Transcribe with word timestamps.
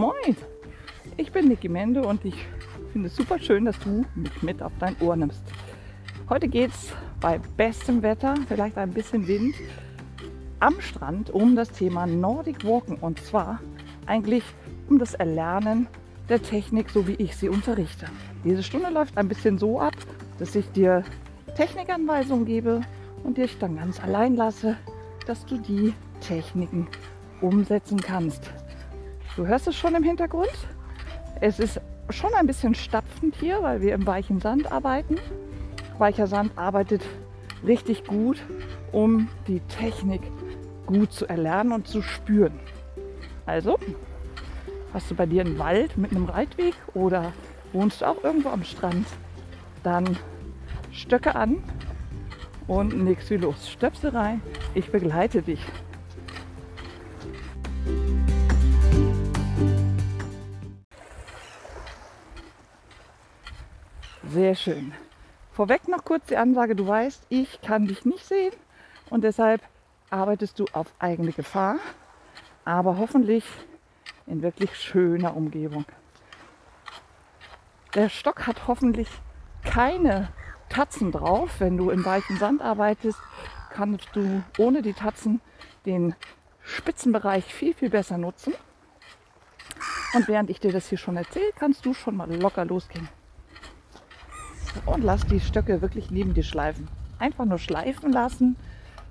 Moin, 0.00 0.34
ich 1.18 1.30
bin 1.30 1.48
Niki 1.48 1.68
Mende 1.68 2.00
und 2.00 2.24
ich 2.24 2.46
finde 2.90 3.08
es 3.08 3.16
super 3.16 3.38
schön, 3.38 3.66
dass 3.66 3.78
du 3.80 4.06
mich 4.14 4.42
mit 4.42 4.62
auf 4.62 4.72
dein 4.80 4.96
Ohr 5.02 5.14
nimmst. 5.14 5.42
Heute 6.30 6.48
geht 6.48 6.70
es 6.70 6.94
bei 7.20 7.38
bestem 7.58 8.00
Wetter, 8.00 8.34
vielleicht 8.48 8.78
ein 8.78 8.92
bisschen 8.92 9.28
Wind, 9.28 9.54
am 10.58 10.80
Strand 10.80 11.28
um 11.28 11.54
das 11.54 11.70
Thema 11.70 12.06
Nordic 12.06 12.64
Walken 12.64 12.96
und 12.96 13.22
zwar 13.22 13.60
eigentlich 14.06 14.42
um 14.88 14.98
das 14.98 15.12
Erlernen 15.12 15.86
der 16.30 16.40
Technik, 16.42 16.88
so 16.88 17.06
wie 17.06 17.16
ich 17.16 17.36
sie 17.36 17.50
unterrichte. 17.50 18.06
Diese 18.42 18.62
Stunde 18.62 18.88
läuft 18.88 19.18
ein 19.18 19.28
bisschen 19.28 19.58
so 19.58 19.80
ab, 19.80 19.96
dass 20.38 20.54
ich 20.54 20.66
dir 20.72 21.04
Technikanweisungen 21.56 22.46
gebe 22.46 22.80
und 23.22 23.36
dich 23.36 23.58
dann 23.58 23.76
ganz 23.76 24.02
allein 24.02 24.34
lasse, 24.34 24.78
dass 25.26 25.44
du 25.44 25.58
die 25.58 25.92
Techniken 26.22 26.88
umsetzen 27.42 28.00
kannst. 28.00 28.50
Du 29.40 29.46
hörst 29.46 29.66
es 29.66 29.74
schon 29.74 29.94
im 29.94 30.02
Hintergrund. 30.02 30.50
Es 31.40 31.58
ist 31.58 31.80
schon 32.10 32.34
ein 32.34 32.46
bisschen 32.46 32.74
stapfend 32.74 33.34
hier, 33.36 33.62
weil 33.62 33.80
wir 33.80 33.94
im 33.94 34.06
weichen 34.06 34.38
Sand 34.38 34.70
arbeiten. 34.70 35.16
Weicher 35.96 36.26
Sand 36.26 36.52
arbeitet 36.58 37.00
richtig 37.66 38.04
gut, 38.04 38.36
um 38.92 39.28
die 39.48 39.60
Technik 39.60 40.20
gut 40.84 41.10
zu 41.14 41.26
erlernen 41.26 41.72
und 41.72 41.88
zu 41.88 42.02
spüren. 42.02 42.60
Also, 43.46 43.78
hast 44.92 45.10
du 45.10 45.14
bei 45.14 45.24
dir 45.24 45.40
einen 45.40 45.58
Wald 45.58 45.96
mit 45.96 46.10
einem 46.10 46.26
Reitweg 46.26 46.74
oder 46.92 47.32
wohnst 47.72 48.02
du 48.02 48.08
auch 48.08 48.22
irgendwo 48.22 48.50
am 48.50 48.62
Strand, 48.62 49.06
dann 49.82 50.18
Stöcke 50.92 51.34
an 51.34 51.62
und 52.66 52.94
nichts 53.04 53.30
wie 53.30 53.38
los. 53.38 53.70
Stöpsel 53.70 54.10
rein, 54.10 54.42
ich 54.74 54.92
begleite 54.92 55.40
dich. 55.40 55.64
Sehr 64.32 64.54
schön. 64.54 64.92
Vorweg 65.50 65.88
noch 65.88 66.04
kurz 66.04 66.26
die 66.26 66.36
Ansage, 66.36 66.76
du 66.76 66.86
weißt, 66.86 67.26
ich 67.30 67.60
kann 67.62 67.88
dich 67.88 68.04
nicht 68.04 68.24
sehen 68.24 68.52
und 69.08 69.24
deshalb 69.24 69.60
arbeitest 70.08 70.60
du 70.60 70.66
auf 70.72 70.86
eigene 71.00 71.32
Gefahr, 71.32 71.78
aber 72.64 72.96
hoffentlich 72.96 73.44
in 74.28 74.40
wirklich 74.40 74.76
schöner 74.76 75.36
Umgebung. 75.36 75.84
Der 77.96 78.08
Stock 78.08 78.46
hat 78.46 78.68
hoffentlich 78.68 79.08
keine 79.64 80.28
Tatzen 80.68 81.10
drauf. 81.10 81.56
Wenn 81.58 81.76
du 81.76 81.90
im 81.90 82.04
weichen 82.04 82.36
Sand 82.36 82.62
arbeitest, 82.62 83.18
kannst 83.70 84.10
du 84.12 84.44
ohne 84.58 84.80
die 84.80 84.92
Tatzen 84.92 85.40
den 85.86 86.14
Spitzenbereich 86.62 87.52
viel, 87.52 87.74
viel 87.74 87.90
besser 87.90 88.16
nutzen. 88.16 88.54
Und 90.14 90.28
während 90.28 90.50
ich 90.50 90.60
dir 90.60 90.70
das 90.70 90.88
hier 90.88 90.98
schon 90.98 91.16
erzähle, 91.16 91.50
kannst 91.56 91.84
du 91.84 91.94
schon 91.94 92.16
mal 92.16 92.32
locker 92.32 92.64
losgehen. 92.64 93.08
Und 94.86 95.04
lass 95.04 95.26
die 95.26 95.40
Stöcke 95.40 95.82
wirklich 95.82 96.10
neben 96.10 96.34
dir 96.34 96.44
schleifen. 96.44 96.88
Einfach 97.18 97.44
nur 97.44 97.58
schleifen 97.58 98.12
lassen. 98.12 98.56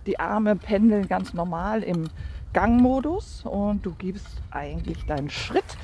Die 0.06 0.20
Arme 0.20 0.56
pendeln 0.56 1.08
ganz 1.08 1.34
normal 1.34 1.84
im 1.84 2.10
Gangmodus 2.54 3.44
und 3.46 3.86
du 3.86 3.94
gibst 3.94 4.42
eigentlich 4.50 5.06
deinen 5.06 5.30
Schritt 5.30 5.78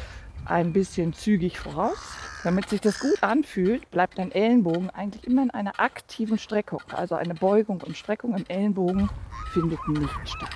ein 0.46 0.74
bisschen 0.74 1.14
zügig 1.14 1.60
voraus. 1.60 1.98
Damit 2.44 2.70
sich 2.70 2.82
das 2.82 3.00
gut 3.00 3.22
anfühlt, 3.22 3.90
bleibt 3.92 4.18
dein 4.18 4.32
Ellenbogen 4.32 4.90
eigentlich 4.92 5.26
immer 5.26 5.44
in 5.44 5.52
einer 5.52 5.80
aktiven 5.80 6.38
Streckung. 6.38 6.82
Also 6.92 7.16
eine 7.16 7.34
Beugung 7.34 7.82
und 7.82 7.98
Streckung 7.98 8.36
im 8.36 8.46
Ellenbogen 8.48 9.10
findet 9.52 9.80
nicht 9.88 10.14
statt. 10.26 10.50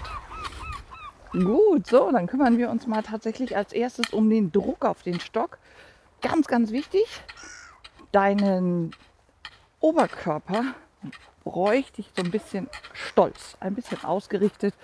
Gut, 1.31 1.85
so, 1.85 2.11
dann 2.11 2.27
kümmern 2.27 2.57
wir 2.57 2.69
uns 2.69 2.87
mal 2.87 3.03
tatsächlich 3.03 3.55
als 3.55 3.71
erstes 3.73 4.09
um 4.11 4.29
den 4.29 4.51
Druck 4.51 4.85
auf 4.85 5.03
den 5.03 5.19
Stock. 5.19 5.59
Ganz, 6.21 6.47
ganz 6.47 6.71
wichtig, 6.71 7.05
deinen 8.11 8.91
Oberkörper 9.79 10.75
bräuchte 11.43 12.01
ich 12.01 12.11
so 12.15 12.21
ein 12.21 12.31
bisschen 12.31 12.69
stolz, 12.93 13.55
ein 13.59 13.75
bisschen 13.75 14.03
ausgerichtet, 14.03 14.75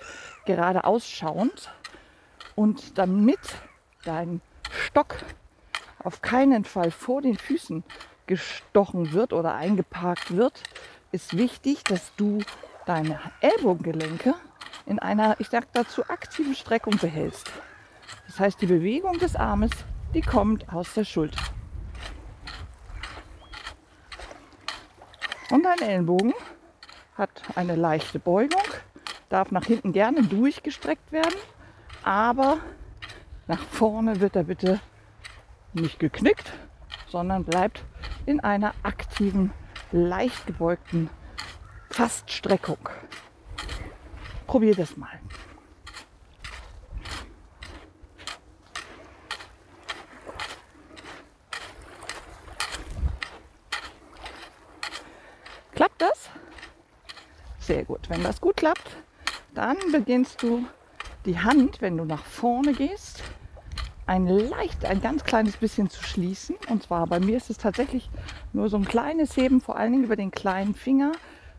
gerade 0.46 0.84
ausschauend. 0.84 1.70
Und 2.54 2.96
damit 2.96 3.38
dein 4.04 4.40
Stock 4.70 5.16
auf 6.02 6.22
keinen 6.22 6.64
Fall 6.64 6.90
vor 6.90 7.20
den 7.20 7.36
Füßen 7.36 7.84
gestochen 8.26 9.12
wird 9.12 9.32
oder 9.32 9.54
eingeparkt 9.54 10.36
wird, 10.36 10.62
ist 11.12 11.36
wichtig, 11.36 11.84
dass 11.84 12.14
du 12.16 12.38
deine 12.86 13.20
Ellbogengelenke 13.40 14.34
in 14.86 14.98
einer, 14.98 15.36
ich 15.40 15.48
sage 15.48 15.66
dazu, 15.72 16.04
aktiven 16.08 16.54
Streckung 16.54 16.96
behältst. 16.96 17.50
Das 18.26 18.40
heißt, 18.40 18.62
die 18.62 18.66
Bewegung 18.66 19.18
des 19.18 19.36
Armes, 19.36 19.70
die 20.14 20.22
kommt 20.22 20.72
aus 20.72 20.94
der 20.94 21.04
Schulter. 21.04 21.42
Und 25.50 25.62
dein 25.62 25.80
Ellenbogen 25.80 26.34
hat 27.14 27.30
eine 27.54 27.76
leichte 27.76 28.18
Beugung, 28.18 28.62
darf 29.28 29.52
nach 29.52 29.64
hinten 29.64 29.92
gerne 29.92 30.22
durchgestreckt 30.22 31.12
werden, 31.12 31.38
aber 32.02 32.58
nach 33.46 33.60
vorne 33.60 34.20
wird 34.20 34.34
er 34.34 34.44
bitte 34.44 34.80
nicht 35.72 35.98
geknickt, 36.00 36.52
sondern 37.08 37.44
bleibt 37.44 37.84
in 38.26 38.40
einer 38.40 38.74
aktiven, 38.82 39.52
leicht 39.92 40.46
gebeugten 40.46 41.10
Faststreckung. 41.90 42.88
Probier 44.46 44.74
das 44.74 44.96
mal. 44.96 45.20
Klappt 55.76 56.00
das? 56.00 56.30
Sehr 57.58 57.84
gut. 57.84 58.08
Wenn 58.08 58.22
das 58.22 58.40
gut 58.40 58.56
klappt, 58.56 58.96
dann 59.54 59.76
beginnst 59.92 60.42
du 60.42 60.64
die 61.26 61.38
Hand, 61.38 61.82
wenn 61.82 61.98
du 61.98 62.06
nach 62.06 62.24
vorne 62.24 62.72
gehst, 62.72 63.22
ein 64.06 64.26
leicht, 64.26 64.86
ein 64.86 65.02
ganz 65.02 65.22
kleines 65.24 65.58
bisschen 65.58 65.90
zu 65.90 66.02
schließen. 66.02 66.56
Und 66.70 66.84
zwar 66.84 67.06
bei 67.06 67.20
mir 67.20 67.36
ist 67.36 67.50
es 67.50 67.58
tatsächlich 67.58 68.08
nur 68.54 68.70
so 68.70 68.78
ein 68.78 68.86
kleines 68.86 69.36
Heben, 69.36 69.60
vor 69.60 69.76
allen 69.76 69.92
Dingen 69.92 70.04
über 70.04 70.16
den 70.16 70.30
kleinen 70.30 70.74
Finger, 70.74 71.12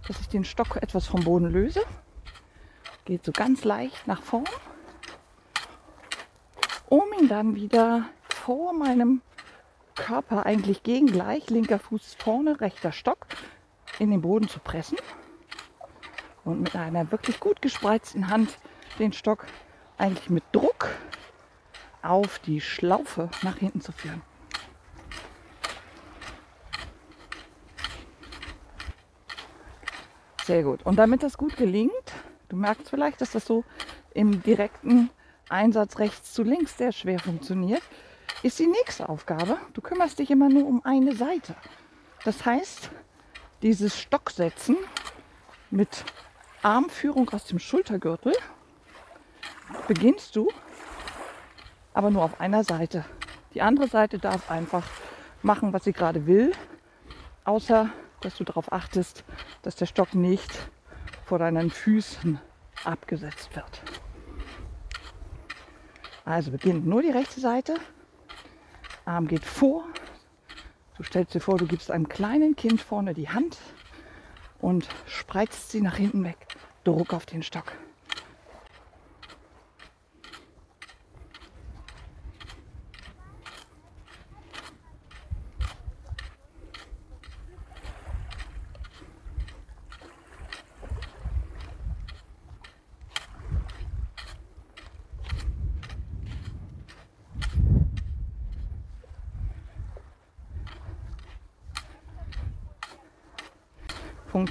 dass 0.07 0.19
ich 0.19 0.27
den 0.27 0.45
Stock 0.45 0.77
etwas 0.77 1.05
vom 1.05 1.23
Boden 1.23 1.51
löse. 1.51 1.81
Geht 3.05 3.23
so 3.23 3.31
ganz 3.31 3.63
leicht 3.65 4.07
nach 4.07 4.23
vorn, 4.23 4.49
um 6.89 7.03
ihn 7.21 7.27
dann 7.27 7.55
wieder 7.55 8.05
vor 8.29 8.73
meinem 8.73 9.21
Körper 9.93 10.47
eigentlich 10.47 10.81
gegengleich, 10.81 11.51
linker 11.51 11.77
Fuß 11.77 12.15
vorne, 12.17 12.59
rechter 12.61 12.91
Stock, 12.91 13.27
in 13.99 14.11
den 14.11 14.21
Boden 14.21 14.47
zu 14.47 14.59
pressen 14.59 14.97
und 16.43 16.61
mit 16.61 16.75
einer 16.75 17.11
wirklich 17.11 17.39
gut 17.39 17.61
gespreizten 17.61 18.29
Hand 18.29 18.57
den 18.99 19.13
Stock 19.13 19.45
eigentlich 19.97 20.29
mit 20.29 20.43
Druck 20.51 20.89
auf 22.01 22.39
die 22.39 22.61
Schlaufe 22.61 23.29
nach 23.41 23.57
hinten 23.57 23.81
zu 23.81 23.91
führen. 23.91 24.21
Sehr 30.45 30.63
gut. 30.63 30.85
Und 30.85 30.95
damit 30.95 31.23
das 31.23 31.37
gut 31.37 31.57
gelingt, 31.57 31.91
du 32.47 32.55
merkst 32.55 32.89
vielleicht, 32.89 33.19
dass 33.19 33.31
das 33.31 33.45
so 33.45 33.65
im 34.13 34.41
direkten 34.43 35.09
Einsatz 35.49 35.99
rechts 35.99 36.33
zu 36.33 36.43
links 36.43 36.77
sehr 36.77 36.93
schwer 36.93 37.19
funktioniert, 37.19 37.81
ist 38.43 38.57
die 38.59 38.67
nächste 38.67 39.09
Aufgabe. 39.09 39.57
Du 39.73 39.81
kümmerst 39.81 40.19
dich 40.19 40.31
immer 40.31 40.47
nur 40.47 40.65
um 40.65 40.85
eine 40.85 41.15
Seite. 41.15 41.55
Das 42.23 42.45
heißt, 42.45 42.91
dieses 43.61 43.99
Stocksetzen 43.99 44.77
mit 45.69 46.05
Armführung 46.63 47.29
aus 47.29 47.45
dem 47.45 47.59
Schultergürtel 47.59 48.33
beginnst 49.87 50.35
du 50.35 50.49
aber 51.93 52.11
nur 52.11 52.23
auf 52.23 52.39
einer 52.39 52.63
Seite. 52.63 53.05
Die 53.53 53.61
andere 53.61 53.87
Seite 53.87 54.19
darf 54.19 54.51
einfach 54.51 54.83
machen, 55.41 55.73
was 55.73 55.83
sie 55.83 55.93
gerade 55.93 56.27
will, 56.27 56.51
außer 57.43 57.89
dass 58.21 58.35
du 58.35 58.43
darauf 58.43 58.71
achtest, 58.71 59.23
dass 59.61 59.75
der 59.75 59.85
Stock 59.85 60.13
nicht 60.13 60.51
vor 61.25 61.39
deinen 61.39 61.69
Füßen 61.69 62.39
abgesetzt 62.83 63.55
wird. 63.55 63.81
Also 66.25 66.51
beginnt 66.51 66.85
nur 66.85 67.01
die 67.01 67.11
rechte 67.11 67.39
Seite, 67.39 67.75
Arm 69.05 69.27
geht 69.27 69.45
vor. 69.45 69.85
Du 70.97 71.03
stellst 71.03 71.35
dir 71.35 71.39
vor, 71.39 71.57
du 71.57 71.67
gibst 71.67 71.91
einem 71.91 72.09
kleinen 72.09 72.55
Kind 72.55 72.81
vorne 72.81 73.13
die 73.13 73.29
Hand 73.29 73.57
und 74.59 74.87
spreizt 75.05 75.69
sie 75.69 75.81
nach 75.81 75.95
hinten 75.95 76.23
weg. 76.23 76.37
Druck 76.83 77.13
auf 77.13 77.27
den 77.27 77.43
Stock. 77.43 77.71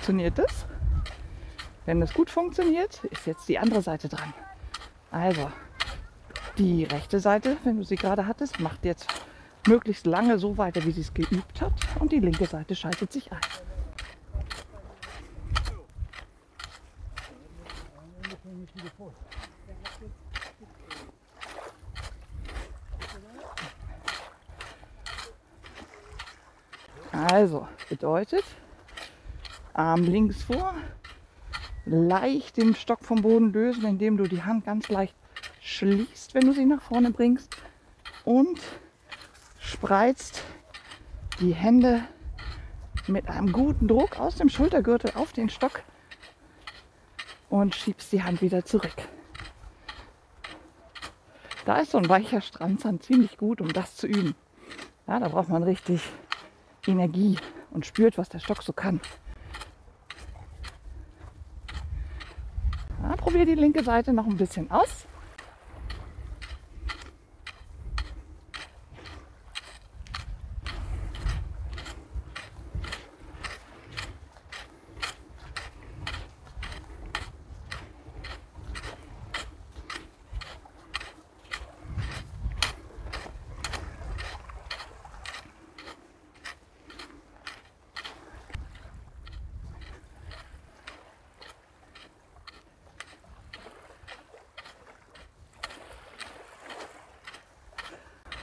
Funktioniert 0.07 0.39
es. 0.39 0.67
Wenn 1.85 2.01
es 2.01 2.15
gut 2.15 2.31
funktioniert, 2.31 3.03
ist 3.11 3.27
jetzt 3.27 3.49
die 3.49 3.59
andere 3.59 3.83
Seite 3.83 4.09
dran. 4.09 4.33
Also, 5.11 5.51
die 6.59 6.85
rechte 6.85 7.19
Seite, 7.19 7.57
wenn 7.65 7.77
du 7.77 7.83
sie 7.83 7.97
gerade 7.97 8.25
hattest, 8.25 8.61
macht 8.61 8.85
jetzt 8.85 9.09
möglichst 9.67 10.07
lange 10.07 10.39
so 10.39 10.57
weiter, 10.59 10.85
wie 10.85 10.93
sie 10.93 11.01
es 11.01 11.13
geübt 11.13 11.61
hat. 11.61 11.73
Und 11.99 12.13
die 12.13 12.21
linke 12.21 12.47
Seite 12.47 12.77
schaltet 12.77 13.13
sich 13.13 13.33
ein. 13.33 13.41
Also, 27.13 27.67
bedeutet, 27.89 28.45
Arm 29.77 30.05
links 30.05 30.43
vor, 30.43 30.75
leicht 31.85 32.57
den 32.57 32.75
Stock 32.75 33.05
vom 33.05 33.21
Boden 33.21 33.53
lösen, 33.53 33.85
indem 33.85 34.17
du 34.17 34.25
die 34.25 34.43
Hand 34.43 34.65
ganz 34.65 34.89
leicht 34.89 35.15
schließt, 35.61 36.35
wenn 36.35 36.47
du 36.47 36.53
sie 36.53 36.65
nach 36.65 36.81
vorne 36.81 37.11
bringst 37.11 37.55
und 38.25 38.59
spreizt 39.61 40.43
die 41.41 41.55
Hände 41.55 42.05
mit 43.07 43.29
einem 43.29 43.53
guten 43.53 43.87
Druck 43.87 44.19
aus 44.19 44.37
dem 44.37 44.49
Schultergürtel 44.49 45.13
auf 45.15 45.35
den 45.35 45.51
Stock 45.51 45.83
und 47.51 47.75
schiebst 47.75 48.11
die 48.13 48.23
Hand 48.23 48.41
wieder 48.41 48.65
zurück. 48.65 48.97
Da 51.67 51.81
ist 51.81 51.91
so 51.91 51.99
ein 51.99 52.09
weicher 52.09 52.41
Strandsand 52.41 53.03
ziemlich 53.03 53.37
gut, 53.37 53.61
um 53.61 53.71
das 53.73 53.97
zu 53.97 54.07
üben. 54.07 54.35
Ja, 55.07 55.21
da 55.21 55.29
braucht 55.29 55.51
man 55.51 55.63
richtig 55.63 56.03
Energie 56.87 57.37
und 57.71 57.85
spürt, 57.85 58.17
was 58.17 58.31
der 58.31 58.39
Stock 58.39 58.63
so 58.63 58.73
kann. 58.73 59.01
Probier 63.37 63.55
die 63.55 63.61
linke 63.61 63.85
Seite 63.85 64.15
noch 64.15 64.27
ein 64.27 64.39
bisschen 64.39 64.71
aus. 64.71 65.07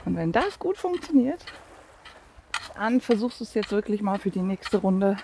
Und 0.04 0.16
wenn 0.16 0.32
das 0.32 0.58
gut 0.58 0.76
funktioniert, 0.76 1.44
dann 2.74 3.00
versuchst 3.00 3.40
du 3.40 3.44
es 3.44 3.54
jetzt 3.54 3.70
wirklich 3.70 4.02
mal 4.02 4.18
für 4.18 4.30
die 4.30 4.42
nächste 4.42 4.78
Runde, 4.78 5.16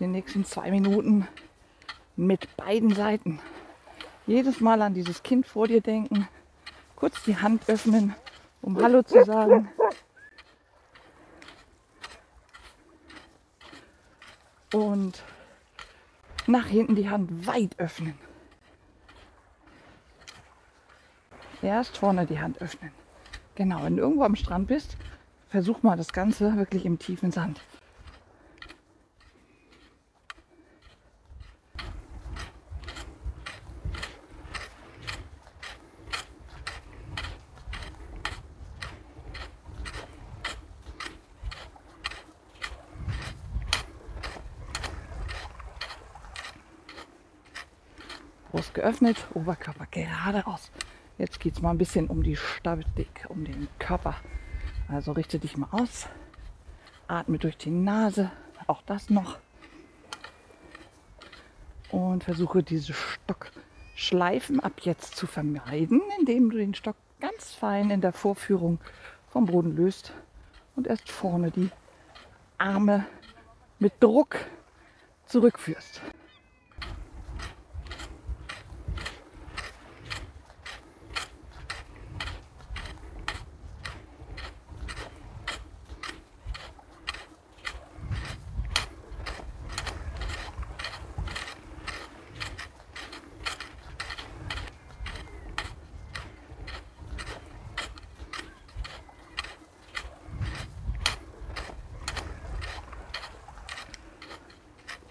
die 0.00 0.06
nächsten 0.06 0.44
zwei 0.44 0.70
Minuten 0.70 1.28
mit 2.16 2.56
beiden 2.56 2.94
Seiten. 2.94 3.40
Jedes 4.26 4.60
Mal 4.60 4.82
an 4.82 4.94
dieses 4.94 5.22
Kind 5.22 5.46
vor 5.46 5.66
dir 5.66 5.80
denken, 5.80 6.28
kurz 6.96 7.22
die 7.24 7.36
Hand 7.36 7.68
öffnen, 7.68 8.14
um 8.60 8.80
Hallo 8.80 9.02
zu 9.02 9.24
sagen. 9.24 9.68
Und 14.72 15.22
nach 16.46 16.66
hinten 16.66 16.96
die 16.96 17.08
Hand 17.08 17.46
weit 17.46 17.78
öffnen. 17.78 18.18
Erst 21.60 21.96
vorne 21.98 22.26
die 22.26 22.40
Hand 22.40 22.60
öffnen. 22.60 23.01
Genau, 23.54 23.82
wenn 23.82 23.96
du 23.96 24.02
irgendwo 24.02 24.24
am 24.24 24.34
Strand 24.34 24.66
bist, 24.66 24.96
versuch 25.48 25.82
mal 25.82 25.96
das 25.96 26.12
Ganze 26.12 26.56
wirklich 26.56 26.86
im 26.86 26.98
tiefen 26.98 27.30
Sand. 27.30 27.60
Brust 48.50 48.74
geöffnet, 48.74 49.16
Oberkörper 49.34 49.86
geradeaus. 49.90 50.70
Jetzt 51.18 51.40
geht 51.40 51.54
es 51.54 51.62
mal 51.62 51.70
ein 51.70 51.78
bisschen 51.78 52.08
um 52.08 52.22
die 52.22 52.36
Statik, 52.36 53.26
um 53.28 53.44
den 53.44 53.68
Körper. 53.78 54.16
Also 54.88 55.12
richte 55.12 55.38
dich 55.38 55.56
mal 55.56 55.68
aus. 55.70 56.08
Atme 57.06 57.38
durch 57.38 57.56
die 57.56 57.70
Nase. 57.70 58.30
Auch 58.66 58.82
das 58.82 59.10
noch. 59.10 59.38
Und 61.90 62.24
versuche 62.24 62.62
diese 62.62 62.94
Stockschleifen 62.94 64.60
ab 64.60 64.80
jetzt 64.80 65.16
zu 65.16 65.26
vermeiden, 65.26 66.00
indem 66.18 66.50
du 66.50 66.56
den 66.56 66.74
Stock 66.74 66.96
ganz 67.20 67.52
fein 67.52 67.90
in 67.90 68.00
der 68.00 68.12
Vorführung 68.12 68.78
vom 69.28 69.46
Boden 69.46 69.76
löst 69.76 70.14
und 70.76 70.86
erst 70.86 71.10
vorne 71.10 71.50
die 71.50 71.70
Arme 72.56 73.06
mit 73.78 73.92
Druck 74.00 74.36
zurückführst. 75.26 76.00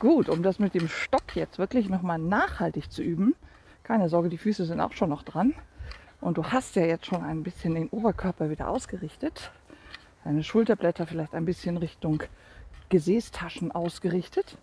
Gut, 0.01 0.29
um 0.29 0.41
das 0.41 0.57
mit 0.57 0.73
dem 0.73 0.87
Stock 0.87 1.35
jetzt 1.35 1.59
wirklich 1.59 1.87
nochmal 1.87 2.17
nachhaltig 2.17 2.91
zu 2.91 3.03
üben, 3.03 3.35
keine 3.83 4.09
Sorge, 4.09 4.29
die 4.29 4.39
Füße 4.39 4.65
sind 4.65 4.81
auch 4.81 4.93
schon 4.93 5.11
noch 5.11 5.21
dran. 5.21 5.53
Und 6.19 6.39
du 6.39 6.45
hast 6.45 6.75
ja 6.75 6.83
jetzt 6.83 7.05
schon 7.05 7.23
ein 7.23 7.43
bisschen 7.43 7.75
den 7.75 7.87
Oberkörper 7.89 8.49
wieder 8.49 8.67
ausgerichtet. 8.67 9.51
Deine 10.23 10.43
Schulterblätter 10.43 11.05
vielleicht 11.05 11.35
ein 11.35 11.45
bisschen 11.45 11.77
Richtung 11.77 12.23
Gesäßtaschen 12.89 13.71
ausgerichtet. 13.71 14.57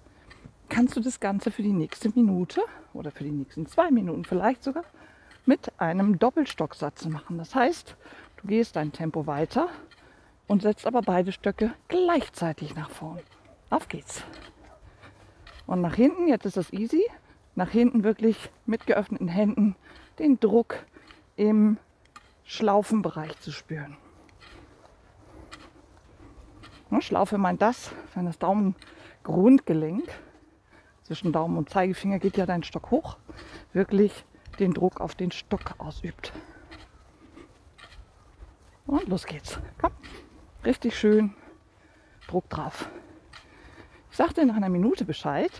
Kannst 0.68 0.97
du 0.97 1.00
das 1.00 1.21
Ganze 1.21 1.52
für 1.52 1.62
die 1.62 1.73
nächste 1.73 2.09
Minute 2.09 2.61
oder 2.92 3.12
für 3.12 3.23
die 3.23 3.30
nächsten 3.30 3.64
zwei 3.66 3.92
Minuten 3.92 4.25
vielleicht 4.25 4.64
sogar 4.64 4.87
mit 5.47 5.71
einem 5.80 6.18
Doppelstocksatz 6.18 7.07
machen. 7.07 7.38
Das 7.38 7.54
heißt, 7.54 7.95
du 8.38 8.49
gehst 8.49 8.75
dein 8.75 8.90
Tempo 8.90 9.28
weiter 9.28 9.68
und 10.49 10.62
setzt 10.62 10.85
aber 10.85 11.02
beide 11.02 11.30
Stöcke 11.30 11.75
gleichzeitig 11.87 12.75
nach 12.75 12.90
vorn. 12.90 13.21
Auf 13.71 13.87
geht's. 13.87 14.25
Und 15.68 15.82
nach 15.82 15.94
hinten, 15.94 16.28
jetzt 16.28 16.46
ist 16.46 16.56
das 16.56 16.72
easy, 16.72 17.04
nach 17.54 17.68
hinten 17.68 18.02
wirklich 18.02 18.50
mit 18.64 18.87
geöffneten 18.87 19.28
Händen 19.28 19.76
den 20.18 20.40
Druck 20.40 20.87
im 21.37 21.76
Schlaufenbereich 22.44 23.38
zu 23.40 23.52
spüren. 23.52 23.98
Schlaufe 27.00 27.37
meint 27.37 27.60
das, 27.60 27.92
wenn 28.14 28.25
das 28.25 28.38
Daumengrundgelenk 28.38 30.08
zwischen 31.02 31.32
Daumen 31.32 31.58
und 31.58 31.68
Zeigefinger 31.68 32.18
geht 32.18 32.38
ja 32.38 32.46
dein 32.46 32.62
Stock 32.62 32.90
hoch, 32.90 33.18
wirklich 33.75 34.25
den 34.58 34.72
Druck 34.72 35.02
auf 35.02 35.14
den 35.14 35.30
Stock 35.30 35.75
ausübt. 35.76 36.32
Und 38.87 39.06
los 39.08 39.26
geht's. 39.26 39.58
Komm, 39.78 39.92
richtig 40.64 40.98
schön 40.98 41.34
Druck 42.26 42.48
drauf. 42.48 42.88
Sag 44.18 44.34
dir 44.34 44.44
nach 44.46 44.56
einer 44.56 44.68
Minute 44.68 45.04
Bescheid. 45.04 45.52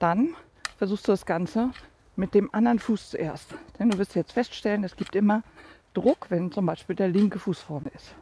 Dann 0.00 0.34
versuchst 0.78 1.06
du 1.06 1.12
das 1.12 1.24
Ganze 1.24 1.70
mit 2.16 2.34
dem 2.34 2.52
anderen 2.52 2.80
Fuß 2.80 3.10
zuerst. 3.10 3.54
Denn 3.78 3.90
du 3.90 3.98
wirst 3.98 4.16
jetzt 4.16 4.32
feststellen, 4.32 4.82
es 4.82 4.96
gibt 4.96 5.14
immer 5.14 5.44
Druck, 5.92 6.28
wenn 6.30 6.50
zum 6.50 6.66
Beispiel 6.66 6.96
der 6.96 7.06
linke 7.06 7.38
Fuß 7.38 7.60
vorne 7.60 7.88
ist. 7.94 8.16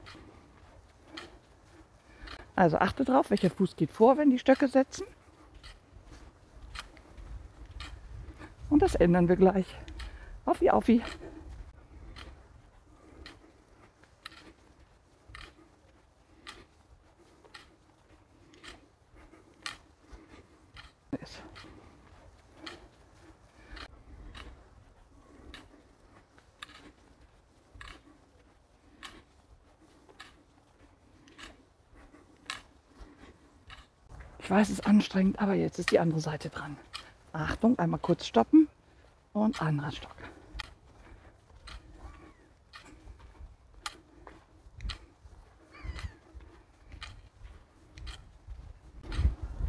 Also 2.55 2.77
achte 2.77 3.07
drauf, 3.07 3.31
welcher 3.31 3.49
Fuß 3.49 3.77
geht 3.77 3.91
vor, 3.91 4.19
wenn 4.19 4.29
die 4.29 4.39
Stöcke 4.39 4.69
setzen. 4.69 5.07
Und 8.69 8.83
das 8.83 8.95
ändern 8.95 9.27
wir 9.27 9.37
gleich. 9.37 9.75
Auf 10.45 10.61
wie, 10.61 10.71
auf 10.71 10.87
wie. 10.87 11.01
Ich 34.42 34.42
weiß, 34.53 34.69
es 34.69 34.81
ist 34.81 34.87
anstrengend, 34.87 35.41
aber 35.41 35.55
jetzt 35.55 35.79
ist 35.79 35.91
die 35.91 35.99
andere 35.99 36.21
Seite 36.21 36.51
dran. 36.51 36.77
Achtung, 37.33 37.79
einmal 37.79 37.99
kurz 38.01 38.27
stoppen 38.27 38.69
und 39.33 39.63
anderer 39.63 39.91
Stock. 39.91 40.15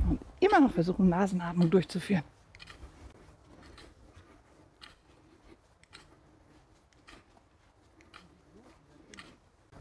Und 0.09 0.19
immer 0.41 0.59
noch 0.59 0.71
versuchen, 0.71 1.07
Nasenatmung 1.07 1.69
durchzuführen. 1.69 2.25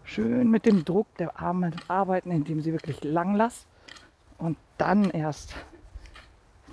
Schön 0.05 0.49
mit 0.49 0.65
dem 0.65 0.85
Druck 0.85 1.09
der 1.17 1.41
Arme 1.41 1.73
arbeiten, 1.89 2.31
indem 2.31 2.61
sie 2.61 2.71
wirklich 2.71 3.03
lang 3.03 3.35
lassen 3.35 3.72
und 4.43 4.59
dann 4.77 5.09
erst 5.11 5.55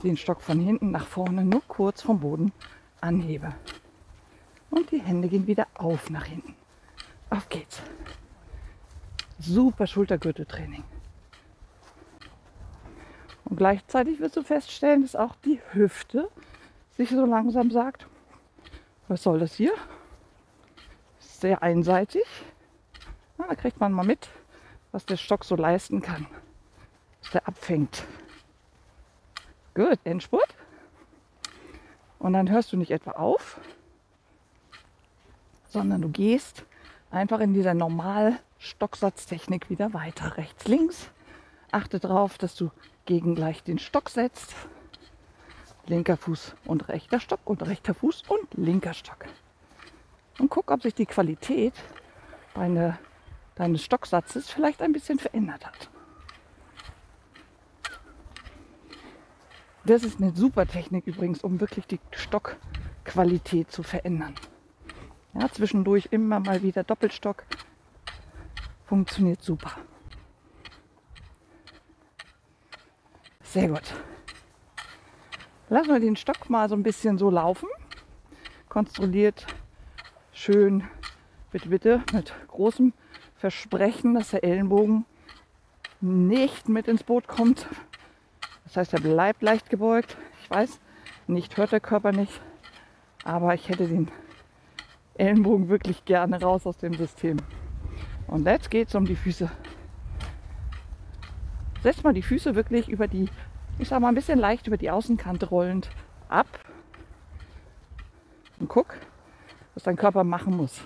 den 0.02 0.18
Stock 0.18 0.42
von 0.42 0.60
hinten 0.60 0.90
nach 0.90 1.06
vorne 1.06 1.46
nur 1.46 1.62
kurz 1.68 2.02
vom 2.02 2.20
Boden 2.20 2.52
anhebe. 3.00 3.54
Und 4.72 4.90
die 4.92 5.02
Hände 5.02 5.28
gehen 5.28 5.46
wieder 5.46 5.68
auf 5.76 6.10
nach 6.10 6.26
hinten. 6.26 6.56
Auf 7.30 7.48
geht's. 7.48 7.80
Super 9.38 9.86
Schultergürteltraining. 9.86 10.84
Und 13.46 13.58
gleichzeitig 13.58 14.20
wirst 14.20 14.38
du 14.38 14.42
feststellen, 14.42 15.04
dass 15.04 15.16
auch 15.16 15.36
die 15.46 15.62
Hüfte 15.72 16.30
sich 16.98 17.10
so 17.10 17.26
langsam 17.26 17.70
sagt, 17.70 18.08
was 19.08 19.22
soll 19.22 19.40
das 19.40 19.54
hier? 19.54 19.74
Sehr 21.20 21.62
einseitig. 21.62 22.26
Na, 23.38 23.48
da 23.48 23.56
kriegt 23.56 23.80
man 23.80 23.94
mal 23.94 24.06
mit, 24.06 24.28
was 24.92 25.06
der 25.06 25.18
Stock 25.18 25.46
so 25.46 25.56
leisten 25.56 26.02
kann. 26.02 26.26
Der 27.34 27.48
abfängt. 27.48 28.04
Gut, 29.74 30.00
Endspurt. 30.04 30.56
Und 32.18 32.34
dann 32.34 32.50
hörst 32.50 32.74
du 32.74 32.78
nicht 32.78 32.92
etwa 32.92 33.12
auf, 33.12 33.60
sondern 35.70 36.02
du 36.02 36.10
gehst 36.10 36.66
einfach 37.12 37.40
in 37.40 37.54
dieser 37.54 37.74
normal 37.74 38.40
Stocksatztechnik 38.58 39.70
wieder 39.70 39.94
weiter. 39.94 40.38
Rechts, 40.38 40.68
links. 40.68 41.10
Achte 41.72 42.00
darauf, 42.00 42.38
dass 42.38 42.56
du 42.56 42.72
gegen 43.06 43.36
gleich 43.36 43.64
den 43.64 43.80
Stock 43.80 44.10
setzt. 44.10 44.56
Linker 45.86 46.18
Fuß 46.18 46.56
und 46.66 46.90
rechter 46.90 47.20
Stock 47.20 47.40
und 47.46 47.66
rechter 47.66 47.94
Fuß 47.94 48.24
und 48.28 48.54
linker 48.56 48.94
Stock. 48.94 49.26
Und 50.40 50.50
guck, 50.50 50.72
ob 50.72 50.82
sich 50.82 50.94
die 50.94 51.06
Qualität 51.06 51.74
deine, 52.54 52.98
deines 53.56 53.84
Stocksatzes 53.84 54.50
vielleicht 54.50 54.82
ein 54.82 54.92
bisschen 54.92 55.20
verändert 55.20 55.66
hat. 55.66 55.90
Das 59.90 60.04
ist 60.04 60.22
eine 60.22 60.36
super 60.36 60.68
Technik 60.68 61.08
übrigens, 61.08 61.44
um 61.44 61.60
wirklich 61.60 61.88
die 61.88 62.00
Stockqualität 62.12 63.72
zu 63.72 63.82
verändern. 63.82 64.36
Ja, 65.34 65.52
zwischendurch 65.52 66.10
immer 66.12 66.40
mal 66.40 66.62
wieder 66.62 66.84
Doppelstock. 66.84 67.44
Funktioniert 68.86 69.42
super. 69.42 69.72
Sehr 73.42 73.70
gut. 73.70 73.96
Lassen 75.70 75.90
wir 75.90 76.00
den 76.00 76.16
Stock 76.16 76.52
mal 76.52 76.70
so 76.70 76.76
ein 76.76 76.84
bisschen 76.84 77.18
so 77.18 77.32
laufen. 77.32 77.68
Kontrolliert, 78.68 79.48
schön, 80.32 80.84
bitte, 81.52 81.70
bitte, 81.70 82.04
mit 82.14 82.32
großem 82.48 82.94
Versprechen, 83.38 84.14
dass 84.14 84.30
der 84.30 84.44
Ellenbogen 84.44 85.08
nicht 86.00 86.70
mit 86.70 86.88
ins 86.88 87.02
Boot 87.02 87.28
kommt, 87.28 87.66
das 88.70 88.78
heißt, 88.78 88.94
er 88.94 89.02
bleibt 89.02 89.42
leicht 89.42 89.72
gebeugt. 89.72 90.16
Ich 90.44 90.50
weiß, 90.50 90.80
nicht 91.26 91.58
hört 91.58 91.72
der 91.72 91.80
Körper 91.80 92.12
nicht, 92.12 92.40
aber 93.24 93.56
ich 93.56 93.68
hätte 93.68 93.88
den 93.88 94.12
Ellenbogen 95.16 95.70
wirklich 95.70 96.06
gerne 96.06 96.40
raus 96.40 96.68
aus 96.68 96.78
dem 96.78 96.94
System. 96.94 97.38
Und 98.28 98.46
jetzt 98.46 98.70
geht 98.70 98.90
es 98.90 98.96
um 98.96 99.06
die 99.06 99.16
Füße. 99.16 99.50
Setzt 101.82 102.04
mal 102.04 102.14
die 102.14 102.22
Füße 102.22 102.54
wirklich 102.54 102.90
über 102.90 103.08
die, 103.08 103.28
ich 103.80 103.90
sag 103.90 104.02
mal 104.02 104.10
ein 104.10 104.16
bisschen 104.16 104.38
leicht 104.38 104.68
über 104.68 104.78
die 104.78 104.92
Außenkante 104.92 105.48
rollend 105.48 105.90
ab. 106.28 106.48
Und 108.60 108.70
guck, 108.70 108.96
was 109.74 109.82
dein 109.82 109.96
Körper 109.96 110.24
machen 110.24 110.56
muss. 110.56 110.82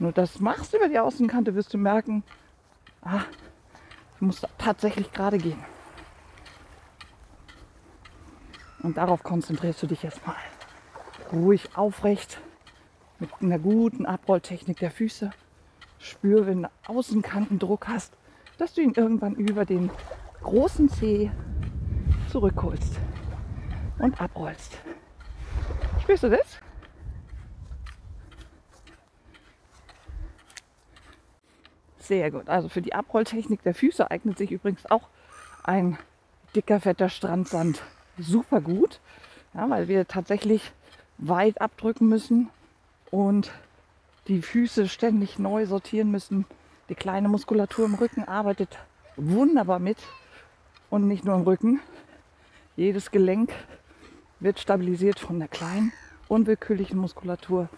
Nur 0.00 0.10
das 0.10 0.40
machst 0.40 0.74
über 0.74 0.88
die 0.88 0.98
Außenkante, 0.98 1.54
wirst 1.54 1.72
du 1.72 1.78
merken, 1.78 2.24
ah, 3.02 3.22
ich 4.16 4.22
muss 4.22 4.42
tatsächlich 4.58 5.12
gerade 5.12 5.38
gehen. 5.38 5.75
Und 8.86 8.98
darauf 8.98 9.24
konzentrierst 9.24 9.82
du 9.82 9.88
dich 9.88 10.04
jetzt 10.04 10.24
mal. 10.24 10.36
Ruhig 11.32 11.76
aufrecht 11.76 12.38
mit 13.18 13.30
einer 13.40 13.58
guten 13.58 14.06
Abrolltechnik 14.06 14.78
der 14.78 14.92
Füße. 14.92 15.32
Spür, 15.98 16.46
wenn 16.46 16.62
du 16.62 16.70
Außenkantendruck 16.86 17.88
hast, 17.88 18.16
dass 18.58 18.74
du 18.74 18.82
ihn 18.82 18.92
irgendwann 18.94 19.34
über 19.34 19.64
den 19.64 19.90
großen 20.40 20.88
Zeh 20.88 21.32
zurückholst 22.30 23.00
und 23.98 24.20
abrollst. 24.20 24.78
Spürst 26.00 26.22
du 26.22 26.30
das? 26.30 26.60
Sehr 31.98 32.30
gut. 32.30 32.48
Also 32.48 32.68
für 32.68 32.82
die 32.82 32.94
Abrolltechnik 32.94 33.64
der 33.64 33.74
Füße 33.74 34.08
eignet 34.08 34.38
sich 34.38 34.52
übrigens 34.52 34.88
auch 34.88 35.08
ein 35.64 35.98
dicker, 36.54 36.78
fetter 36.78 37.08
Strandsand 37.08 37.82
super 38.18 38.60
gut, 38.60 39.00
ja, 39.54 39.68
weil 39.68 39.88
wir 39.88 40.06
tatsächlich 40.06 40.72
weit 41.18 41.60
abdrücken 41.60 42.08
müssen 42.08 42.50
und 43.10 43.50
die 44.28 44.42
Füße 44.42 44.88
ständig 44.88 45.38
neu 45.38 45.66
sortieren 45.66 46.10
müssen. 46.10 46.44
Die 46.88 46.94
kleine 46.94 47.28
Muskulatur 47.28 47.86
im 47.86 47.94
Rücken 47.94 48.24
arbeitet 48.24 48.78
wunderbar 49.16 49.78
mit 49.78 49.98
und 50.90 51.06
nicht 51.08 51.24
nur 51.24 51.36
im 51.36 51.42
Rücken. 51.42 51.80
Jedes 52.76 53.10
Gelenk 53.10 53.52
wird 54.40 54.58
stabilisiert 54.58 55.18
von 55.18 55.38
der 55.38 55.48
kleinen, 55.48 55.92
unwillkürlichen 56.28 56.98
Muskulatur. 56.98 57.68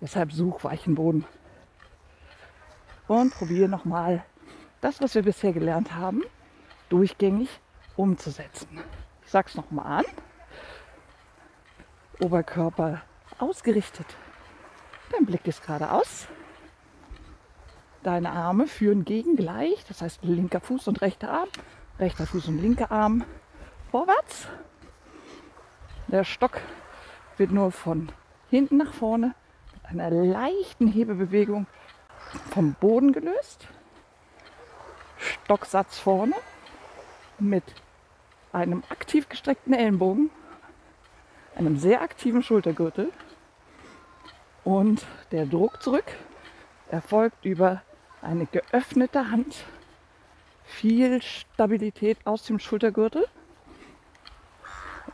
Deshalb 0.00 0.32
such 0.32 0.64
weichen 0.64 0.94
Boden. 0.94 1.26
Und 3.06 3.34
probiere 3.34 3.68
nochmal 3.68 4.24
das, 4.80 5.00
was 5.00 5.14
wir 5.14 5.22
bisher 5.22 5.52
gelernt 5.52 5.94
haben, 5.94 6.22
durchgängig 6.88 7.48
umzusetzen. 7.96 8.80
Ich 9.30 9.32
sag's 9.32 9.54
nochmal 9.54 10.00
an. 10.00 10.04
Oberkörper 12.18 13.02
ausgerichtet. 13.38 14.06
Dein 15.12 15.24
Blick 15.24 15.46
ist 15.46 15.64
geradeaus. 15.64 16.26
Deine 18.02 18.32
Arme 18.32 18.66
führen 18.66 19.04
gegengleich, 19.04 19.84
das 19.86 20.02
heißt 20.02 20.24
linker 20.24 20.58
Fuß 20.58 20.88
und 20.88 21.00
rechter 21.00 21.30
Arm, 21.30 21.48
rechter 22.00 22.26
Fuß 22.26 22.48
und 22.48 22.58
linker 22.58 22.90
Arm 22.90 23.24
vorwärts. 23.92 24.48
Der 26.08 26.24
Stock 26.24 26.60
wird 27.36 27.52
nur 27.52 27.70
von 27.70 28.10
hinten 28.48 28.78
nach 28.78 28.92
vorne 28.92 29.36
mit 29.74 29.84
einer 29.84 30.10
leichten 30.10 30.88
Hebebewegung 30.88 31.68
vom 32.50 32.74
Boden 32.74 33.12
gelöst. 33.12 33.68
Stocksatz 35.18 36.00
vorne 36.00 36.34
mit 37.38 37.62
einem 38.52 38.82
aktiv 38.88 39.28
gestreckten 39.28 39.74
Ellenbogen, 39.74 40.30
einem 41.54 41.78
sehr 41.78 42.02
aktiven 42.02 42.42
Schultergürtel 42.42 43.12
und 44.64 45.04
der 45.32 45.46
Druck 45.46 45.82
zurück 45.82 46.04
erfolgt 46.90 47.44
über 47.44 47.82
eine 48.22 48.46
geöffnete 48.46 49.30
Hand, 49.30 49.64
viel 50.64 51.22
Stabilität 51.22 52.18
aus 52.24 52.44
dem 52.44 52.58
Schultergürtel 52.58 53.26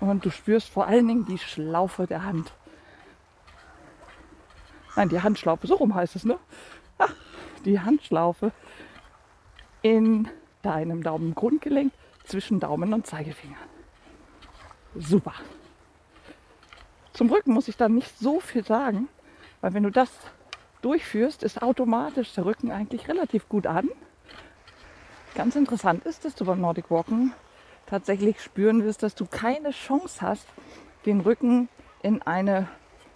und 0.01 0.25
du 0.25 0.31
spürst 0.31 0.69
vor 0.69 0.87
allen 0.87 1.07
Dingen 1.09 1.27
die 1.27 1.39
Schlaufe 1.39 2.07
der 2.07 2.25
Hand. 2.25 2.53
Nein, 4.95 5.09
die 5.09 5.21
Handschlaufe, 5.21 5.67
so 5.67 5.75
rum 5.75 5.95
heißt 5.95 6.17
es, 6.17 6.25
ne? 6.25 6.39
Ach, 6.99 7.13
die 7.65 7.81
Handschlaufe 7.81 8.53
in 9.83 10.29
deinem 10.63 11.03
Daumengrundgelenk 11.03 11.93
zwischen 12.27 12.61
Daumen 12.61 12.93
und 12.93 13.07
Zeigefinger. 13.07 13.57
Super. 14.95 15.35
Zum 17.13 17.31
Rücken 17.31 17.53
muss 17.53 17.69
ich 17.69 17.77
dann 17.77 17.95
nicht 17.95 18.19
so 18.19 18.41
viel 18.41 18.65
sagen, 18.65 19.09
weil 19.61 19.75
wenn 19.75 19.83
du 19.83 19.91
das 19.91 20.11
durchführst, 20.83 21.43
ist 21.43 21.63
automatisch 21.63 22.35
der 22.35 22.45
Rücken 22.45 22.71
eigentlich 22.71 23.09
relativ 23.09 23.49
gut 23.49 23.67
an. 23.67 23.89
Ganz 25.35 25.57
interessant 25.57 26.05
ist, 26.05 26.25
dass 26.25 26.35
du 26.35 26.45
beim 26.45 26.61
Nordic 26.61 26.91
Walken 26.91 27.33
tatsächlich 27.87 28.43
spüren 28.43 28.85
wirst, 28.85 29.03
dass 29.03 29.15
du 29.15 29.27
keine 29.27 29.71
Chance 29.71 30.21
hast, 30.21 30.47
den 31.05 31.21
Rücken 31.21 31.69
in 32.03 32.23
eine, 32.23 32.69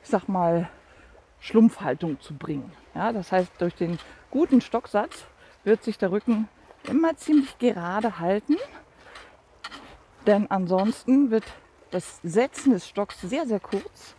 ich 0.02 0.08
sag 0.08 0.28
mal, 0.28 0.68
Schlumpfhaltung 1.40 2.20
zu 2.20 2.34
bringen. 2.34 2.72
Ja, 2.94 3.12
das 3.12 3.32
heißt, 3.32 3.52
durch 3.58 3.74
den 3.74 3.98
guten 4.30 4.60
Stocksatz 4.60 5.24
wird 5.64 5.82
sich 5.82 5.98
der 5.98 6.12
Rücken 6.12 6.48
immer 6.84 7.16
ziemlich 7.16 7.58
gerade 7.58 8.18
halten 8.18 8.56
Denn 10.30 10.48
ansonsten 10.48 11.32
wird 11.32 11.42
das 11.90 12.20
Setzen 12.22 12.70
des 12.72 12.86
Stocks 12.86 13.20
sehr, 13.20 13.46
sehr 13.46 13.58
kurz 13.58 14.14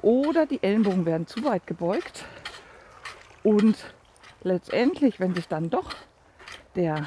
oder 0.00 0.46
die 0.46 0.60
Ellenbogen 0.60 1.06
werden 1.06 1.28
zu 1.28 1.44
weit 1.44 1.64
gebeugt. 1.64 2.24
Und 3.44 3.76
letztendlich, 4.42 5.20
wenn 5.20 5.32
sich 5.32 5.46
dann 5.46 5.70
doch 5.70 5.94
der 6.74 7.06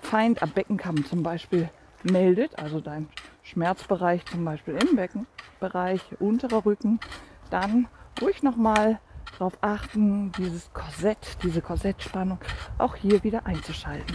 Feind 0.00 0.44
am 0.44 0.50
Beckenkamm 0.50 1.04
zum 1.04 1.24
Beispiel 1.24 1.68
meldet, 2.04 2.56
also 2.56 2.80
dein 2.80 3.08
Schmerzbereich 3.42 4.24
zum 4.26 4.44
Beispiel 4.44 4.76
im 4.76 4.94
Beckenbereich, 4.94 6.02
unterer 6.20 6.64
Rücken, 6.64 7.00
dann 7.50 7.88
ruhig 8.22 8.44
nochmal 8.44 9.00
darauf 9.32 9.58
achten, 9.60 10.30
dieses 10.38 10.72
Korsett, 10.72 11.38
diese 11.42 11.62
Korsettspannung 11.62 12.38
auch 12.78 12.94
hier 12.94 13.24
wieder 13.24 13.44
einzuschalten. 13.44 14.14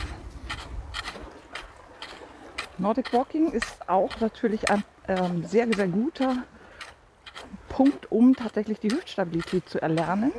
Nordic 2.77 3.13
Walking 3.13 3.51
ist 3.51 3.88
auch 3.88 4.20
natürlich 4.20 4.70
ein 4.70 4.84
ähm, 5.08 5.46
sehr, 5.46 5.67
sehr 5.74 5.88
guter 5.88 6.44
Punkt, 7.70 8.12
um 8.12 8.36
tatsächlich 8.36 8.79
die 8.79 8.91
Hüftstabilität 8.91 9.67
zu 9.70 9.82
erlernen. 9.82 10.34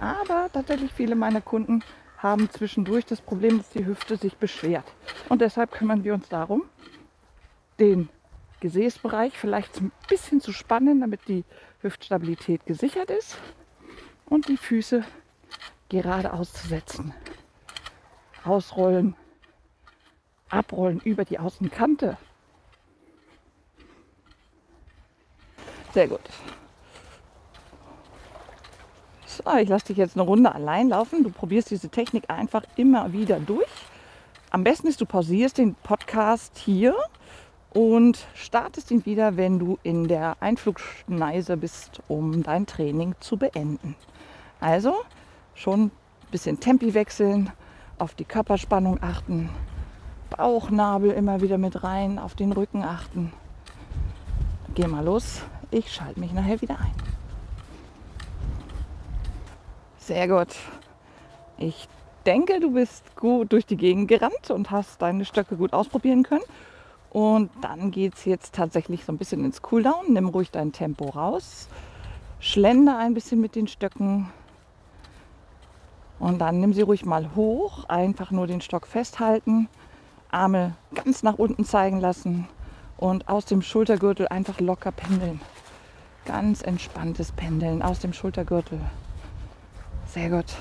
Aber 0.00 0.48
tatsächlich 0.52 0.92
viele 0.92 1.14
meiner 1.14 1.40
Kunden 1.40 1.84
haben 2.18 2.50
zwischendurch 2.50 3.04
das 3.04 3.20
Problem, 3.20 3.58
dass 3.58 3.70
die 3.70 3.84
Hüfte 3.84 4.16
sich 4.16 4.36
beschwert. 4.36 4.84
Und 5.28 5.40
deshalb 5.40 5.72
kümmern 5.72 6.04
wir 6.04 6.14
uns 6.14 6.28
darum, 6.28 6.62
den 7.78 8.08
Gesäßbereich 8.60 9.36
vielleicht 9.36 9.80
ein 9.80 9.92
bisschen 10.08 10.40
zu 10.40 10.52
spannen, 10.52 11.00
damit 11.00 11.20
die 11.28 11.44
Hüftstabilität 11.82 12.64
gesichert 12.64 13.10
ist 13.10 13.36
und 14.26 14.48
die 14.48 14.56
Füße 14.56 15.04
gerade 15.88 16.32
auszusetzen. 16.32 17.12
Ausrollen, 18.44 19.16
abrollen 20.52 21.00
über 21.04 21.24
die 21.24 21.38
Außenkante. 21.38 22.16
Sehr 25.92 26.08
gut. 26.08 26.20
So, 29.26 29.42
ich 29.58 29.68
lasse 29.68 29.86
dich 29.86 29.96
jetzt 29.96 30.16
eine 30.16 30.24
Runde 30.24 30.54
allein 30.54 30.90
laufen. 30.90 31.24
Du 31.24 31.30
probierst 31.30 31.70
diese 31.70 31.88
Technik 31.88 32.24
einfach 32.28 32.64
immer 32.76 33.12
wieder 33.12 33.40
durch. 33.40 33.68
Am 34.50 34.64
besten 34.64 34.88
ist, 34.88 35.00
du 35.00 35.06
pausierst 35.06 35.56
den 35.56 35.74
Podcast 35.74 36.58
hier 36.58 36.94
und 37.72 38.26
startest 38.34 38.90
ihn 38.90 39.06
wieder, 39.06 39.38
wenn 39.38 39.58
du 39.58 39.78
in 39.82 40.08
der 40.08 40.36
Einflugschneise 40.40 41.56
bist, 41.56 42.02
um 42.08 42.42
dein 42.42 42.66
Training 42.66 43.14
zu 43.20 43.38
beenden. 43.38 43.96
Also 44.60 44.94
schon 45.54 45.84
ein 45.84 45.90
bisschen 46.30 46.60
Tempi 46.60 46.92
wechseln, 46.92 47.50
auf 47.98 48.14
die 48.14 48.24
Körperspannung 48.24 48.98
achten, 49.02 49.48
Bauchnabel 50.36 51.10
immer 51.10 51.40
wieder 51.40 51.58
mit 51.58 51.84
rein, 51.84 52.18
auf 52.18 52.34
den 52.34 52.52
Rücken 52.52 52.82
achten. 52.82 53.32
Geh 54.74 54.86
mal 54.86 55.04
los, 55.04 55.42
ich 55.70 55.92
schalte 55.92 56.20
mich 56.20 56.32
nachher 56.32 56.60
wieder 56.60 56.78
ein. 56.78 56.94
Sehr 59.98 60.28
gut. 60.28 60.56
Ich 61.58 61.88
denke, 62.26 62.60
du 62.60 62.72
bist 62.72 63.16
gut 63.16 63.52
durch 63.52 63.66
die 63.66 63.76
Gegend 63.76 64.08
gerannt 64.08 64.50
und 64.50 64.70
hast 64.70 65.00
deine 65.02 65.24
Stöcke 65.24 65.56
gut 65.56 65.72
ausprobieren 65.72 66.22
können. 66.22 66.44
Und 67.10 67.50
dann 67.60 67.90
geht 67.90 68.14
es 68.14 68.24
jetzt 68.24 68.54
tatsächlich 68.54 69.04
so 69.04 69.12
ein 69.12 69.18
bisschen 69.18 69.44
ins 69.44 69.60
Cooldown. 69.62 70.12
Nimm 70.12 70.28
ruhig 70.28 70.50
dein 70.50 70.72
Tempo 70.72 71.10
raus. 71.10 71.68
Schlender 72.40 72.98
ein 72.98 73.14
bisschen 73.14 73.40
mit 73.40 73.54
den 73.54 73.68
Stöcken. 73.68 74.30
Und 76.18 76.38
dann 76.38 76.60
nimm 76.60 76.72
sie 76.72 76.82
ruhig 76.82 77.04
mal 77.04 77.34
hoch. 77.36 77.84
Einfach 77.84 78.30
nur 78.30 78.46
den 78.46 78.60
Stock 78.60 78.86
festhalten. 78.86 79.68
Arme 80.32 80.74
ganz 80.94 81.22
nach 81.22 81.38
unten 81.38 81.64
zeigen 81.64 82.00
lassen. 82.00 82.48
Und 82.96 83.28
aus 83.28 83.44
dem 83.44 83.62
Schultergürtel 83.62 84.28
einfach 84.28 84.60
locker 84.60 84.92
pendeln. 84.92 85.40
Ganz 86.24 86.62
entspanntes 86.62 87.32
Pendeln 87.32 87.82
aus 87.82 87.98
dem 87.98 88.12
Schultergürtel. 88.12 88.80
Sehr 90.06 90.30
gut. 90.30 90.54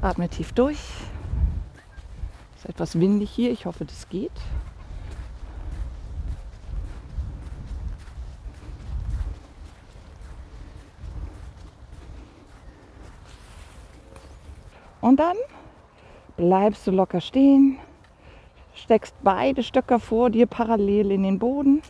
Atme 0.00 0.28
tief 0.28 0.52
durch 0.52 0.78
ist 2.62 2.68
etwas 2.68 3.00
windig 3.00 3.30
hier. 3.30 3.50
Ich 3.50 3.66
hoffe, 3.66 3.84
das 3.84 4.08
geht. 4.08 4.30
Und 15.00 15.18
dann 15.18 15.36
bleibst 16.36 16.86
du 16.86 16.90
locker 16.90 17.20
stehen, 17.20 17.78
steckst 18.74 19.14
beide 19.22 19.62
Stöcker 19.62 19.98
vor 19.98 20.30
dir 20.30 20.46
parallel 20.46 21.10
in 21.10 21.22
den 21.22 21.38
Boden, 21.38 21.82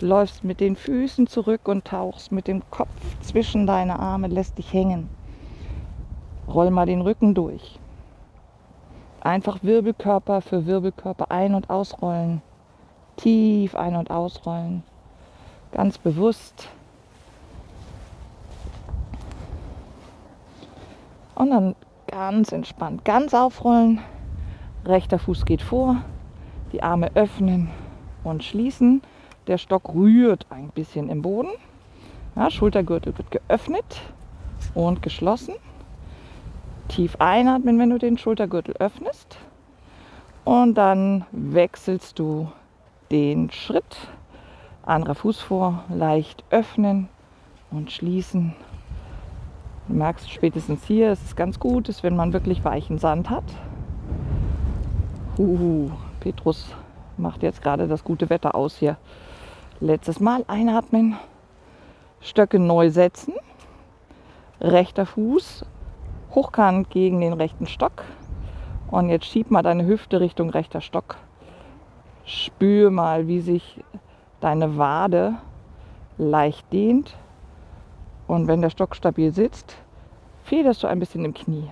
läufst 0.00 0.44
mit 0.44 0.60
den 0.60 0.76
Füßen 0.76 1.26
zurück 1.26 1.68
und 1.68 1.84
tauchst 1.84 2.32
mit 2.32 2.46
dem 2.46 2.62
Kopf 2.70 2.88
zwischen 3.20 3.66
deine 3.66 3.98
Arme, 3.98 4.28
lässt 4.28 4.58
dich 4.58 4.72
hängen. 4.72 5.08
Roll 6.48 6.70
mal 6.70 6.86
den 6.86 7.02
Rücken 7.02 7.34
durch. 7.34 7.78
Einfach 9.20 9.62
Wirbelkörper 9.62 10.40
für 10.40 10.66
Wirbelkörper 10.66 11.30
ein- 11.30 11.54
und 11.54 11.68
ausrollen. 11.68 12.42
Tief 13.16 13.74
ein- 13.74 13.96
und 13.96 14.10
ausrollen. 14.10 14.82
Ganz 15.72 15.98
bewusst. 15.98 16.68
Und 21.34 21.50
dann 21.50 21.74
ganz 22.10 22.50
entspannt, 22.52 23.04
ganz 23.04 23.34
aufrollen. 23.34 24.00
Rechter 24.84 25.18
Fuß 25.18 25.44
geht 25.44 25.62
vor. 25.62 25.96
Die 26.72 26.82
Arme 26.82 27.10
öffnen 27.14 27.70
und 28.24 28.42
schließen. 28.42 29.02
Der 29.46 29.58
Stock 29.58 29.94
rührt 29.94 30.46
ein 30.50 30.70
bisschen 30.70 31.08
im 31.08 31.22
Boden. 31.22 31.50
Ja, 32.36 32.50
Schultergürtel 32.50 33.16
wird 33.16 33.30
geöffnet 33.30 34.02
und 34.74 35.02
geschlossen. 35.02 35.54
Tief 36.88 37.16
einatmen, 37.20 37.78
wenn 37.78 37.90
du 37.90 37.98
den 37.98 38.18
Schultergürtel 38.18 38.74
öffnest. 38.78 39.38
Und 40.44 40.74
dann 40.74 41.24
wechselst 41.30 42.18
du 42.18 42.50
den 43.10 43.50
Schritt. 43.50 43.96
Anderer 44.82 45.14
Fuß 45.14 45.40
vor, 45.40 45.84
leicht 45.88 46.42
öffnen 46.50 47.08
und 47.70 47.92
schließen. 47.92 48.54
Du 49.90 49.96
merkst 49.96 50.30
spätestens 50.30 50.84
hier, 50.84 51.10
es 51.10 51.20
ist 51.20 51.36
ganz 51.36 51.58
gut, 51.58 51.88
ist, 51.88 52.04
wenn 52.04 52.14
man 52.14 52.32
wirklich 52.32 52.64
weichen 52.64 52.98
Sand 52.98 53.28
hat. 53.28 53.42
Uhu, 55.36 55.90
Petrus 56.20 56.72
macht 57.16 57.42
jetzt 57.42 57.60
gerade 57.60 57.88
das 57.88 58.04
gute 58.04 58.30
Wetter 58.30 58.54
aus 58.54 58.76
hier. 58.76 58.98
Letztes 59.80 60.20
Mal 60.20 60.44
einatmen, 60.46 61.16
Stöcke 62.20 62.60
neu 62.60 62.90
setzen, 62.90 63.34
rechter 64.60 65.06
Fuß 65.06 65.66
hochkant 66.36 66.90
gegen 66.90 67.20
den 67.20 67.32
rechten 67.32 67.66
Stock. 67.66 68.04
Und 68.92 69.08
jetzt 69.08 69.26
schieb 69.26 69.50
mal 69.50 69.62
deine 69.62 69.86
Hüfte 69.86 70.20
Richtung 70.20 70.50
rechter 70.50 70.82
Stock. 70.82 71.16
Spür 72.24 72.92
mal, 72.92 73.26
wie 73.26 73.40
sich 73.40 73.82
deine 74.38 74.78
Wade 74.78 75.34
leicht 76.16 76.72
dehnt. 76.72 77.16
Und 78.30 78.46
wenn 78.46 78.60
der 78.60 78.70
Stock 78.70 78.94
stabil 78.94 79.32
sitzt, 79.32 79.76
federst 80.44 80.84
du 80.84 80.86
ein 80.86 81.00
bisschen 81.00 81.24
im 81.24 81.34
Knie. 81.34 81.68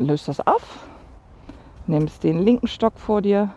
Löst 0.00 0.26
das 0.26 0.44
auf, 0.44 0.84
nimmst 1.86 2.24
den 2.24 2.40
linken 2.40 2.66
Stock 2.66 2.98
vor 2.98 3.22
dir, 3.22 3.50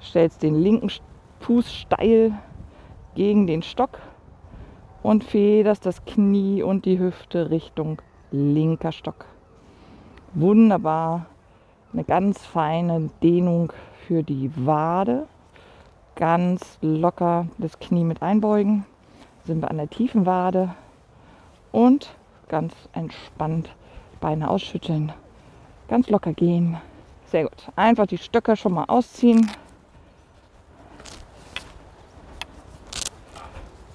stellst 0.00 0.44
den 0.44 0.54
linken 0.54 0.92
Fuß 1.40 1.74
steil 1.74 2.38
gegen 3.16 3.48
den 3.48 3.62
Stock 3.62 3.98
und 5.02 5.24
federst 5.24 5.86
das 5.86 6.04
Knie 6.04 6.62
und 6.62 6.84
die 6.84 7.00
Hüfte 7.00 7.50
Richtung 7.50 8.00
linker 8.30 8.92
Stock. 8.92 9.24
Wunderbar. 10.34 11.26
Eine 11.92 12.04
ganz 12.04 12.46
feine 12.46 13.10
Dehnung 13.24 13.72
für 14.06 14.22
die 14.22 14.52
Wade. 14.54 15.26
Ganz 16.14 16.78
locker 16.80 17.48
das 17.58 17.80
Knie 17.80 18.04
mit 18.04 18.22
einbeugen. 18.22 18.86
Sind 19.44 19.60
wir 19.60 19.70
an 19.70 19.76
der 19.76 19.90
tiefen 19.90 20.26
Wade. 20.26 20.74
Und 21.72 22.14
ganz 22.48 22.72
entspannt 22.92 23.70
Beine 24.20 24.48
ausschütteln. 24.48 25.12
Ganz 25.88 26.08
locker 26.08 26.32
gehen. 26.32 26.78
Sehr 27.26 27.42
gut. 27.42 27.68
Einfach 27.76 28.06
die 28.06 28.18
Stöcker 28.18 28.56
schon 28.56 28.72
mal 28.72 28.84
ausziehen. 28.86 29.50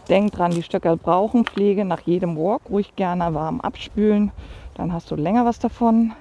Denk 0.07 0.31
dran, 0.31 0.51
die 0.51 0.63
Stöcke 0.63 0.97
brauchen 0.97 1.45
Pflege 1.45 1.85
nach 1.85 2.01
jedem 2.01 2.35
Walk. 2.35 2.63
Ruhig 2.69 2.95
gerne 2.95 3.33
warm 3.33 3.61
abspülen. 3.61 4.31
Dann 4.75 4.91
hast 4.91 5.09
du 5.11 5.15
länger 5.15 5.45
was 5.45 5.59
davon. 5.59 6.13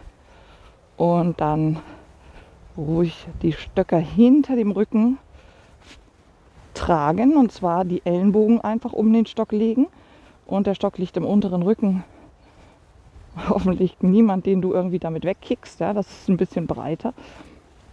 Und 0.97 1.41
dann 1.41 1.81
ruhig 2.77 3.27
die 3.43 3.53
Stöcker 3.53 3.99
hinter 3.99 4.57
dem 4.57 4.71
Rücken 4.71 5.19
tragen. 6.79 7.37
Und 7.37 7.53
zwar 7.53 7.85
die 7.85 8.05
Ellenbogen 8.05 8.61
einfach 8.61 8.93
um 8.93 9.13
den 9.13 9.27
Stock 9.27 9.53
legen. 9.53 9.87
Und 10.47 10.67
der 10.67 10.75
Stock 10.75 10.99
liegt 10.99 11.17
im 11.17 11.25
unteren 11.25 11.63
Rücken. 11.63 12.05
Hoffentlich 13.49 13.97
niemand, 14.01 14.47
den 14.47 14.63
du 14.63 14.73
irgendwie 14.73 14.99
damit 14.99 15.25
wegkickst. 15.25 15.81
Ja, 15.81 15.93
das 15.93 16.09
ist 16.09 16.29
ein 16.29 16.37
bisschen 16.37 16.67
breiter. 16.67 17.13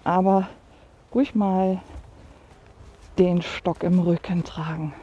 Aber 0.04 0.48
ruhig 1.13 1.36
mal 1.36 1.82
den 3.17 3.41
Stock 3.41 3.84
im 3.84 4.00
Rücken 4.00 4.43
tragen. 4.43 4.93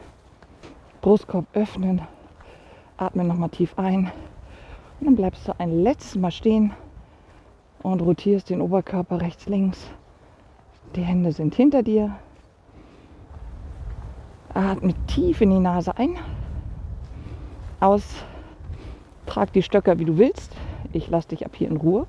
Brustkorb 1.01 1.45
öffnen, 1.53 2.01
atme 2.97 3.23
nochmal 3.23 3.49
tief 3.49 3.77
ein 3.77 4.11
und 4.99 5.07
dann 5.07 5.15
bleibst 5.15 5.47
du 5.47 5.59
ein 5.59 5.83
letztes 5.83 6.15
Mal 6.15 6.31
stehen 6.31 6.71
und 7.81 8.01
rotierst 8.01 8.49
den 8.49 8.61
Oberkörper 8.61 9.19
rechts, 9.19 9.47
links. 9.47 9.85
Die 10.95 11.01
Hände 11.01 11.31
sind 11.31 11.55
hinter 11.55 11.83
dir. 11.83 12.15
Atme 14.53 14.93
tief 15.07 15.41
in 15.41 15.49
die 15.49 15.59
Nase 15.59 15.97
ein. 15.97 16.15
Aus. 17.79 18.03
Trag 19.25 19.51
die 19.53 19.63
Stöcker, 19.63 19.97
wie 19.97 20.05
du 20.05 20.17
willst. 20.17 20.55
Ich 20.91 21.09
lasse 21.09 21.29
dich 21.29 21.45
ab 21.45 21.55
hier 21.55 21.69
in 21.69 21.77
Ruhe. 21.77 22.05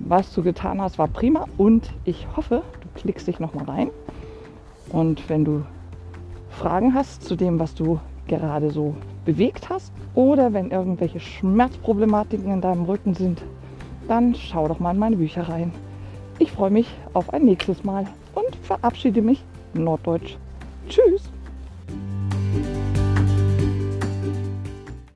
Was 0.00 0.32
du 0.34 0.42
getan 0.42 0.80
hast, 0.80 0.98
war 0.98 1.08
prima 1.08 1.46
und 1.56 1.92
ich 2.04 2.26
hoffe, 2.36 2.62
du 2.80 3.00
klickst 3.00 3.26
dich 3.26 3.38
nochmal 3.38 3.64
rein. 3.64 3.90
Und 4.88 5.28
wenn 5.28 5.44
du 5.44 5.64
Fragen 6.50 6.94
hast 6.94 7.24
zu 7.24 7.36
dem, 7.36 7.58
was 7.58 7.74
du 7.74 8.00
gerade 8.26 8.70
so 8.70 8.94
bewegt 9.24 9.68
hast 9.68 9.92
oder 10.14 10.52
wenn 10.52 10.70
irgendwelche 10.70 11.20
Schmerzproblematiken 11.20 12.52
in 12.52 12.60
deinem 12.60 12.84
Rücken 12.84 13.14
sind, 13.14 13.42
dann 14.08 14.34
schau 14.34 14.68
doch 14.68 14.80
mal 14.80 14.92
in 14.92 14.98
meine 14.98 15.16
Bücher 15.16 15.48
rein. 15.48 15.72
Ich 16.38 16.52
freue 16.52 16.70
mich 16.70 16.88
auf 17.14 17.32
ein 17.32 17.44
nächstes 17.44 17.82
Mal 17.84 18.06
und 18.34 18.56
verabschiede 18.62 19.22
mich 19.22 19.42
norddeutsch. 19.74 20.36
Tschüss! 20.88 21.30